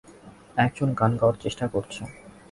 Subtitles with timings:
[0.57, 2.01] একজন গান গাওয়ার চেষ্টা করছে।